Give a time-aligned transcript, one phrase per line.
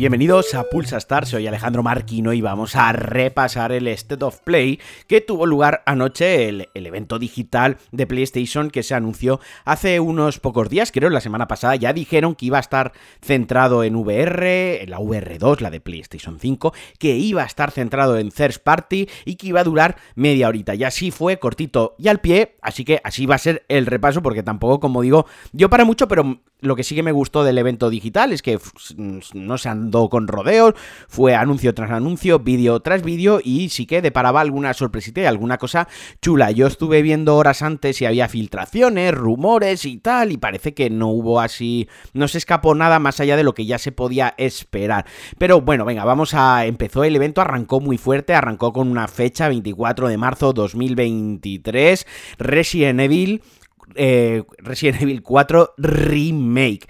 [0.00, 4.80] Bienvenidos a Pulsa Star, soy Alejandro Marquino y vamos a repasar el State of Play
[5.06, 10.70] que tuvo lugar anoche, el, evento digital de PlayStation que se anunció hace unos pocos
[10.70, 14.88] días, creo la semana pasada, ya dijeron que iba a estar centrado en VR, en
[14.88, 19.34] la VR2, la de PlayStation 5, que iba a estar centrado en Third Party y
[19.34, 20.74] que iba a durar media horita.
[20.74, 24.22] Y así fue, cortito y al pie, así que así va a ser el repaso
[24.22, 27.58] porque tampoco, como digo, yo para mucho, pero lo que sí que me gustó del
[27.58, 28.58] evento digital es que
[29.34, 30.74] no se con rodeos,
[31.08, 35.58] fue anuncio tras anuncio, vídeo tras vídeo y sí que deparaba alguna sorpresita y alguna
[35.58, 35.88] cosa
[36.22, 36.50] chula.
[36.50, 41.08] Yo estuve viendo horas antes si había filtraciones, rumores y tal y parece que no
[41.08, 45.06] hubo así, no se escapó nada más allá de lo que ya se podía esperar.
[45.38, 46.66] Pero bueno, venga, vamos a...
[46.66, 52.06] empezó el evento, arrancó muy fuerte, arrancó con una fecha 24 de marzo 2023,
[52.38, 53.42] Resident Evil
[53.94, 56.86] eh, Resident Evil 4 Remake.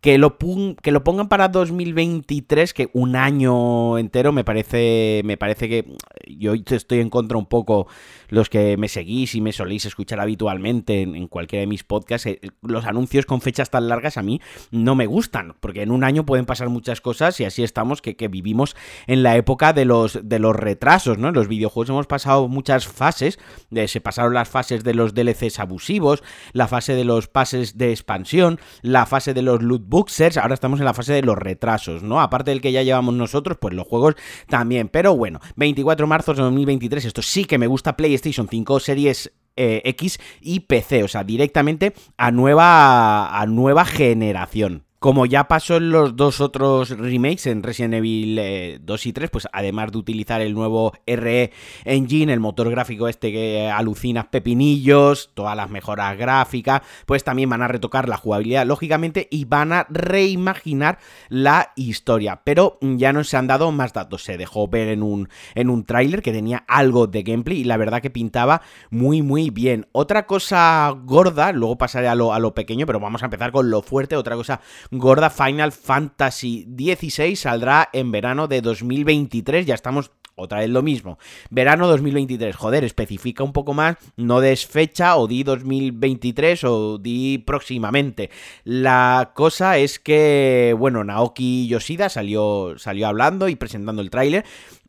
[0.00, 0.38] Que lo,
[0.82, 5.94] que lo pongan para 2023, que un año entero me parece, me parece que
[6.26, 7.86] yo estoy en contra un poco
[8.28, 12.40] los que me seguís y me soléis escuchar habitualmente en, cualquiera de mis podcasts, eh,
[12.62, 14.40] los anuncios con fechas tan largas a mí
[14.70, 18.16] no me gustan, porque en un año pueden pasar muchas cosas y así estamos que,
[18.30, 21.28] vivimos en la época de los, de los retrasos, ¿no?
[21.28, 23.38] En los videojuegos hemos pasado muchas fases,
[23.72, 27.90] eh, se pasaron las fases de los DLCs abusivos, la fase de los pases de
[27.90, 32.02] expansión, la fase de los loot boxers, ahora estamos en la fase de los retrasos,
[32.02, 32.20] ¿no?
[32.20, 34.14] Aparte del que ya llevamos nosotros, pues los juegos
[34.48, 38.48] también, pero bueno, 24 de marzo de 2023, esto sí que me gusta Play PlayStation
[38.48, 44.84] 5, Series eh, X y PC, o sea, directamente a nueva, a nueva generación.
[45.00, 49.30] Como ya pasó en los dos otros remakes, en Resident Evil 2 eh, y 3,
[49.30, 51.52] pues además de utilizar el nuevo RE
[51.86, 57.62] Engine, el motor gráfico este que alucina pepinillos, todas las mejoras gráficas, pues también van
[57.62, 60.98] a retocar la jugabilidad, lógicamente, y van a reimaginar
[61.30, 62.42] la historia.
[62.44, 65.86] Pero ya no se han dado más datos, se dejó ver en un, en un
[65.86, 69.86] tráiler que tenía algo de gameplay y la verdad que pintaba muy, muy bien.
[69.92, 73.70] Otra cosa gorda, luego pasaré a lo, a lo pequeño, pero vamos a empezar con
[73.70, 80.10] lo fuerte, otra cosa gorda Final Fantasy XVI saldrá en verano de 2023, ya estamos
[80.40, 81.18] otra vez lo mismo.
[81.50, 87.38] Verano 2023, joder, especifica un poco más, no des fecha o di 2023 o di
[87.38, 88.30] próximamente.
[88.64, 94.44] La cosa es que, bueno, Naoki Yoshida salió, salió hablando y presentando el tráiler.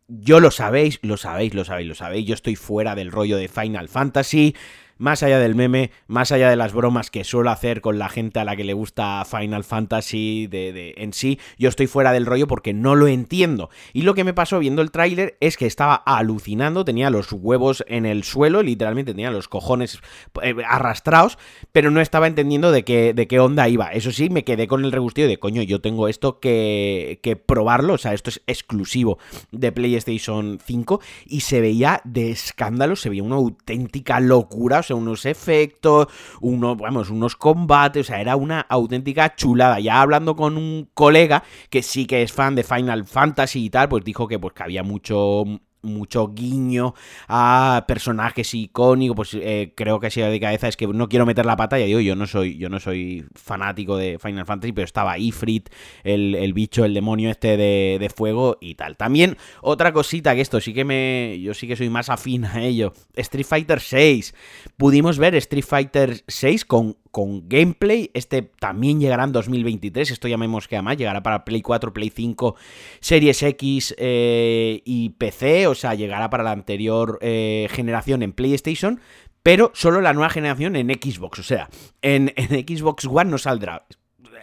[0.07, 2.25] Yo lo sabéis, lo sabéis, lo sabéis, lo sabéis.
[2.25, 4.55] Yo estoy fuera del rollo de Final Fantasy
[5.01, 8.39] más allá del meme, más allá de las bromas que suelo hacer con la gente
[8.39, 12.47] a la que le gusta Final Fantasy de, en sí, yo estoy fuera del rollo
[12.47, 13.71] porque no lo entiendo.
[13.93, 17.83] Y lo que me pasó viendo el tráiler es que estaba alucinando, tenía los huevos
[17.87, 19.99] en el suelo, literalmente tenía los cojones
[20.43, 21.39] eh, arrastrados,
[21.71, 23.87] pero no estaba entendiendo de qué, de qué onda iba.
[23.87, 27.93] Eso sí, me quedé con el regustillo de coño, yo tengo esto que, que probarlo,
[27.93, 29.17] o sea, esto es exclusivo
[29.51, 36.07] de PlayStation 5 y se veía de escándalo, se veía una auténtica locura, unos efectos,
[36.39, 39.79] unos, vamos, unos combates, o sea, era una auténtica chulada.
[39.79, 43.89] Ya hablando con un colega que sí que es fan de Final Fantasy y tal,
[43.89, 45.45] pues dijo que pues que había mucho
[45.81, 46.93] mucho guiño
[47.27, 51.45] a personajes icónicos, pues eh, creo que así de cabeza es que no quiero meter
[51.45, 54.85] la pata, ya digo, yo no soy, yo no soy fanático de Final Fantasy, pero
[54.85, 55.69] estaba Ifrit,
[56.03, 58.97] el, el bicho, el demonio este de, de, fuego y tal.
[58.97, 62.61] También otra cosita que esto sí que me, yo sí que soy más afín a
[62.61, 64.35] ello, Street Fighter 6,
[64.77, 68.09] pudimos ver Street Fighter 6 con con gameplay.
[68.13, 70.11] Este también llegará en 2023.
[70.11, 70.97] Esto ya me mosquea más.
[70.97, 72.55] Llegará para Play 4, Play 5,
[72.99, 75.67] Series X eh, y PC.
[75.71, 78.99] O sea, llegará para la anterior eh, generación en PlayStation.
[79.43, 81.39] Pero solo la nueva generación en Xbox.
[81.39, 81.69] O sea,
[82.01, 82.31] en,
[82.67, 83.85] Xbox One no saldrá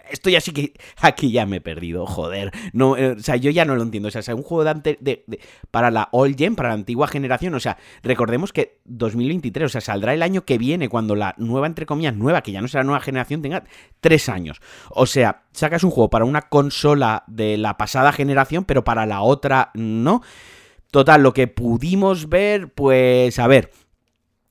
[0.09, 2.51] esto ya sí que aquí ya me he perdido, joder.
[2.73, 4.09] No, eh, o sea, yo ya no lo entiendo.
[4.09, 4.69] O sea, un juego
[5.71, 7.53] para la old gen, para la antigua generación.
[7.53, 11.67] O sea, recordemos que 2023, o sea, saldrá el año que viene cuando la nueva,
[11.67, 13.63] entre comillas, nueva, que ya no será nueva generación, tenga
[14.01, 14.61] tres años.
[14.89, 19.21] O sea, sacas un juego para una consola de la pasada generación, pero para la
[19.21, 20.21] otra no.
[20.91, 23.71] Total, lo que pudimos ver, pues, a ver,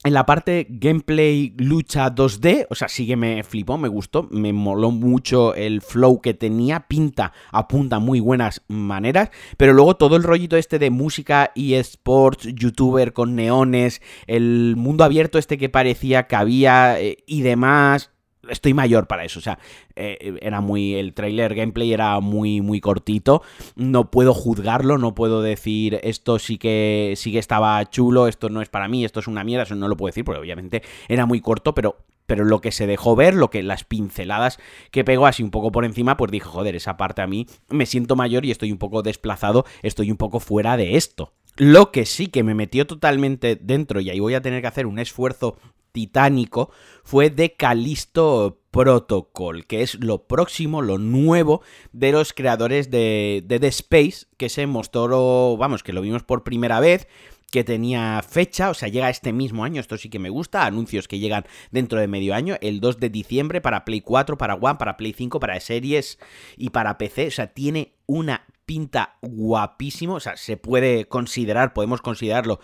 [0.04, 4.52] en la parte gameplay lucha 2D, o sea, sí que me flipó, me gustó, me
[4.52, 10.22] moló mucho el flow que tenía, pinta, apunta muy buenas maneras, pero luego todo el
[10.22, 16.28] rollito este de música y sports, youtuber con neones, el mundo abierto este que parecía
[16.28, 18.12] que había eh, y demás,
[18.48, 19.38] estoy mayor para eso.
[19.38, 19.58] O sea,
[19.96, 20.94] eh, era muy.
[20.94, 23.42] El trailer gameplay era muy, muy cortito.
[23.76, 28.62] No puedo juzgarlo, no puedo decir esto sí que, sí que estaba chulo, esto no
[28.62, 31.26] es para mí, esto es una mierda, eso no lo puedo decir, porque obviamente era
[31.26, 31.96] muy corto, pero
[32.28, 34.58] pero lo que se dejó ver, lo que las pinceladas
[34.90, 37.86] que pegó así un poco por encima, pues dije, joder, esa parte a mí me
[37.86, 41.32] siento mayor y estoy un poco desplazado, estoy un poco fuera de esto.
[41.56, 44.86] Lo que sí que me metió totalmente dentro, y ahí voy a tener que hacer
[44.86, 45.56] un esfuerzo
[45.92, 46.70] titánico,
[47.04, 51.62] fue de Calisto Protocol, que es lo próximo, lo nuevo
[51.92, 56.44] de los creadores de, de The Space, que se mostró, vamos, que lo vimos por
[56.44, 57.08] primera vez
[57.50, 61.08] que tenía fecha, o sea, llega este mismo año, esto sí que me gusta, anuncios
[61.08, 64.76] que llegan dentro de medio año, el 2 de diciembre para Play 4, para One,
[64.78, 66.18] para Play 5, para series
[66.56, 72.02] y para PC, o sea, tiene una pinta guapísimo, o sea, se puede considerar, podemos
[72.02, 72.60] considerarlo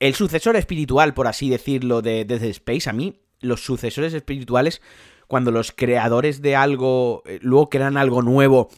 [0.00, 2.88] el sucesor espiritual, por así decirlo, de Dead Space.
[2.88, 4.82] A mí, los sucesores espirituales,
[5.26, 8.68] cuando los creadores de algo eh, luego crean algo nuevo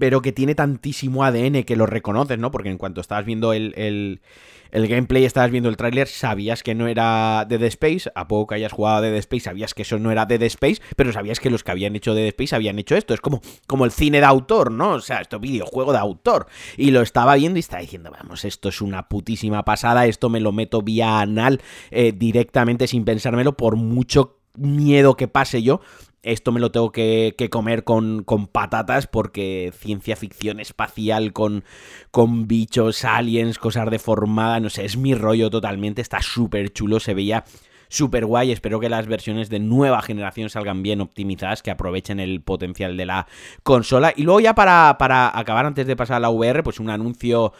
[0.00, 2.50] pero que tiene tantísimo ADN que lo reconoces, ¿no?
[2.50, 4.22] Porque en cuanto estabas viendo el, el,
[4.70, 8.54] el gameplay, estabas viendo el tráiler, sabías que no era Dead Space, a poco que
[8.54, 11.62] hayas jugado Dead Space, sabías que eso no era Dead Space, pero sabías que los
[11.62, 14.72] que habían hecho Dead Space habían hecho esto, es como, como el cine de autor,
[14.72, 14.92] ¿no?
[14.92, 16.46] O sea, esto es videojuego de autor,
[16.78, 20.40] y lo estaba viendo y estaba diciendo, vamos, esto es una putísima pasada, esto me
[20.40, 21.60] lo meto vía anal
[21.90, 25.82] eh, directamente sin pensármelo, por mucho miedo que pase yo,
[26.22, 31.64] esto me lo tengo que, comer con, con, patatas porque ciencia ficción espacial con,
[32.10, 37.14] con bichos, aliens, cosas deformadas, no sé, es mi rollo totalmente, está súper chulo, se
[37.14, 37.44] veía
[37.88, 42.40] súper guay, espero que las versiones de nueva generación salgan bien optimizadas, que aprovechen el
[42.40, 43.26] potencial de la
[43.62, 44.12] consola.
[44.16, 47.52] Y luego ya para, para acabar, antes de pasar a la VR, pues un anuncio...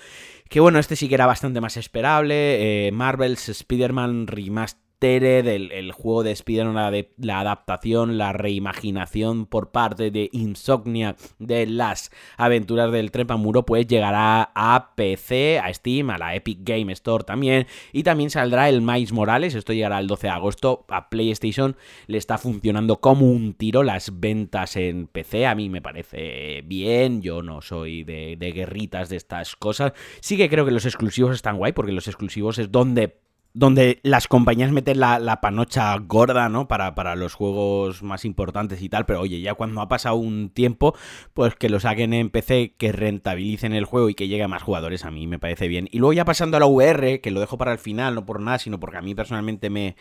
[0.49, 2.89] Que bueno, este sí que era bastante más esperable.
[2.89, 10.11] Eh, Marvel's Spider-Man Remastered del el juego de Spider-Man, la, adaptación, la reimaginación por parte
[10.11, 16.35] de Insomnia de las aventuras del Trepamuro, pues llegará a PC, a Steam, a la
[16.35, 20.32] Epic Game Store también, y también saldrá el Miles Morales, esto llegará el 12 de
[20.32, 21.76] agosto, a PlayStation.
[22.06, 27.23] Le está funcionando como un tiro las ventas en PC, a mí me parece bien,
[27.23, 31.35] yo no soy de, de guerritas de estas cosas, sí que creo que los exclusivos
[31.35, 36.69] están guay, porque los exclusivos es donde donde las compañías meten la, panocha gorda, ¿no?
[36.69, 40.50] Para, para, los juegos más importantes y tal, pero oye, ya cuando ha pasado un
[40.50, 40.94] tiempo,
[41.35, 44.62] pues que lo saquen en PC, que rentabilicen el juego y que llegue a más
[44.62, 45.88] jugadores, a mí me parece bien.
[45.91, 48.41] Y luego ya pasando a la VR, que lo dejo para el final, no por
[48.41, 49.96] nada, sino porque a mí personalmente me,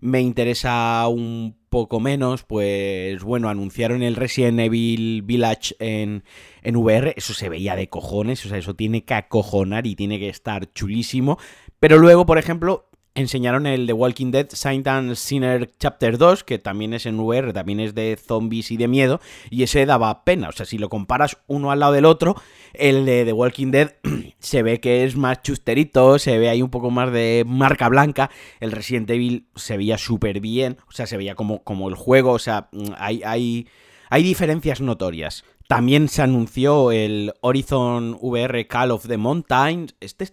[0.00, 6.24] me interesa un poco menos, pues bueno, anunciaron el Resident Evil Village en,
[6.62, 10.18] en VR, eso se veía de cojones, o sea, eso tiene que acojonar y tiene
[10.18, 11.38] que estar chulísimo,
[11.78, 16.58] pero luego, por ejemplo, enseñaron el The Walking Dead Saint and Sinner Chapter 2, que
[16.58, 19.20] también es en VR, también es de zombies y de miedo,
[19.50, 20.48] y ese daba pena.
[20.48, 22.36] O sea, si lo comparas uno al lado del otro,
[22.72, 23.94] el de The Walking Dead
[24.38, 28.30] se ve que es más chusterito, se ve ahí un poco más de marca blanca.
[28.60, 32.32] El Resident Evil se veía súper bien, o sea, se veía como, como el juego,
[32.32, 33.68] o sea, mm, hay, hay,
[34.08, 35.44] hay diferencias notorias.
[35.68, 39.94] También se anunció el Horizon VR Call of the Mountains.
[40.00, 40.24] Este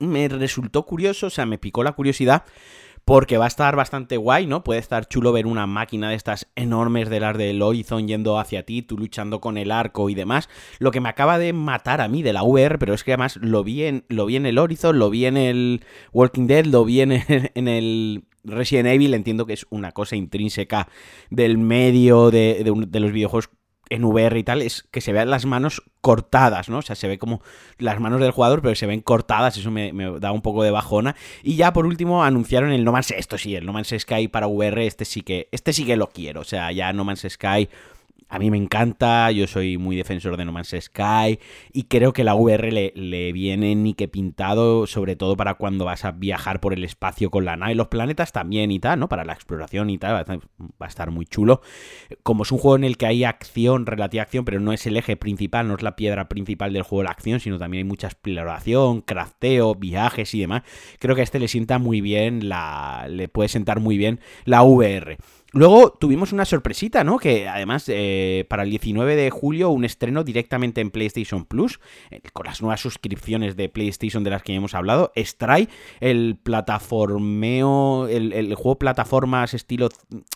[0.00, 2.44] me resultó curioso, o sea, me picó la curiosidad
[3.04, 4.62] porque va a estar bastante guay, ¿no?
[4.62, 8.64] Puede estar chulo ver una máquina de estas enormes de las del Horizon yendo hacia
[8.64, 10.48] ti, tú luchando con el arco y demás.
[10.78, 13.36] Lo que me acaba de matar a mí de la VR, pero es que además
[13.36, 16.84] lo vi en, lo vi en el Horizon, lo vi en el Walking Dead, lo
[16.84, 17.12] vi en,
[17.68, 20.88] el Resident Evil, entiendo que es una cosa intrínseca
[21.30, 23.50] del medio de, de los videojuegos
[23.90, 26.78] en VR y tal es que se vean las manos cortadas, ¿no?
[26.78, 27.42] O sea, se ve como
[27.78, 31.16] las manos del jugador, pero se ven cortadas, eso me, da un poco de bajona.
[31.42, 34.46] Y ya por último anunciaron el No Man's, esto sí, el No Man's Sky para
[34.46, 37.68] VR, este sí que, este sí que lo quiero, o sea, ya No Man's Sky
[38.30, 41.40] a mí me encanta, yo soy muy defensor de No Man's Sky
[41.72, 46.04] y creo que la VR le, viene ni que pintado, sobre todo para cuando vas
[46.04, 49.08] a viajar por el espacio con la nave, los planetas también y tal, ¿no?
[49.08, 51.60] Para la exploración y tal, va a estar muy chulo.
[52.22, 54.96] Como es un juego en el que hay acción, relativa acción, pero no es el
[54.96, 58.06] eje principal, no es la piedra principal del juego la acción, sino también hay mucha
[58.06, 60.62] exploración, crafteo, viajes y demás.
[61.00, 64.62] Creo que a este le sienta muy bien, la, le puede sentar muy bien la
[64.62, 65.18] VR.
[65.52, 67.18] Luego tuvimos una sorpresita, ¿no?
[67.18, 71.80] Que además eh, para el 19 de julio un estreno directamente en PlayStation Plus,
[72.10, 76.38] eh, con las nuevas suscripciones de PlayStation de las que ya hemos hablado, Stray, el
[76.40, 79.88] plataformeo, el, juego plataformas estilo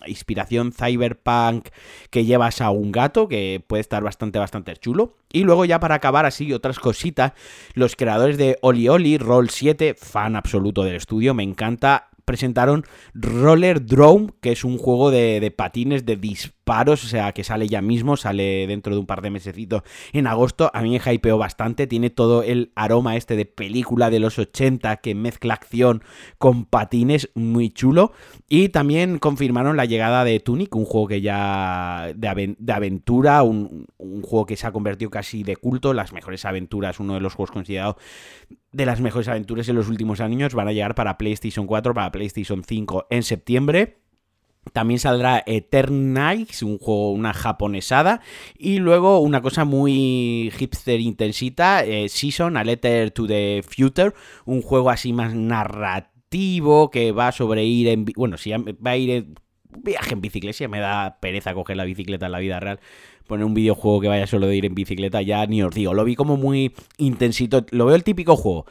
[0.06, 1.68] inspiración cyberpunk
[2.11, 5.16] que llevas a un gato, que puede estar bastante, bastante chulo.
[5.33, 7.33] Y luego ya para acabar así otras cositas,
[7.75, 13.85] los creadores de Oli Oli, Roll 7, fan absoluto del estudio, me encanta presentaron Roller
[13.85, 16.16] Drone, que es un juego de, patines de
[16.64, 19.83] disparos, o sea, que sale ya mismo, sale dentro de un par de mesecitos
[20.14, 20.71] en agosto.
[20.73, 24.97] A mí me hypeó bastante, tiene todo el aroma este de película de los 80
[24.99, 26.02] que mezcla acción
[26.38, 28.12] con patines, muy chulo.
[28.49, 34.23] Y también confirmaron la llegada de Tunic, un juego que ya de, aventura, un, un
[34.23, 37.50] juego que se ha convertido casi de culto, las mejores aventuras, uno de los juegos
[37.50, 37.97] considerados
[38.73, 42.11] de las mejores aventuras en los últimos años, van a llegar para PlayStation 4, para
[42.11, 44.03] PlayStation 5 en septiembre.
[44.73, 48.21] También saldrá Eternites, un juego, una japonesada.
[48.56, 54.12] Y luego una cosa muy hipster intensita, eh, Season, A Letter to the Future,
[54.44, 58.04] un juego así más narrativo que va sobre ir en...
[58.16, 59.35] Bueno, si va a ir en
[59.83, 62.80] viaje en bicicleta, me da pereza coger la bicicleta en la vida real.
[63.26, 65.94] Poner un videojuego que vaya solo de ir en bicicleta, ya ni os digo.
[65.94, 67.64] Lo vi como muy intensito.
[67.71, 68.66] Lo veo el típico juego.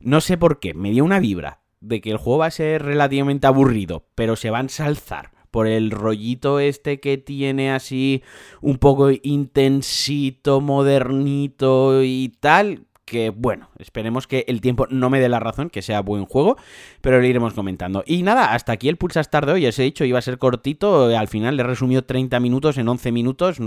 [0.00, 2.82] No sé por qué, me dio una vibra de que el juego va a ser
[2.82, 8.22] relativamente aburrido, pero se va a ensalzar por el rollito este que tiene así
[8.60, 15.28] un poco intensito, modernito y tal, que bueno, esperemos que el tiempo no me dé
[15.28, 16.56] la razón, que sea buen juego,
[17.00, 18.02] pero lo iremos comentando.
[18.04, 21.06] Y nada, hasta aquí el Pulsar de hoy, os he dicho, iba a ser cortito,
[21.16, 23.58] al final le resumió 30 minutos en 11 minutos,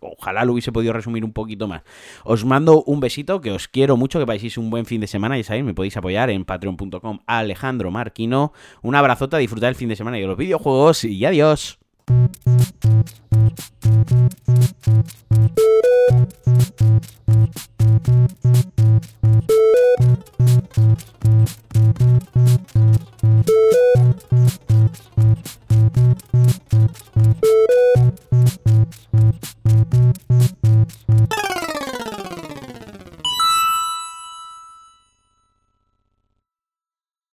[0.00, 1.82] ojalá lo hubiese podido resumir un poquito más.
[2.24, 5.36] Os mando un besito, que os quiero mucho, que paséis un buen fin de semana,
[5.36, 8.52] ya sabéis, me podéis apoyar en patreon.com Alejandro Marquino.
[8.80, 11.78] Un abrazote, a disfrutar el fin de semana y los videojuegos y adiós.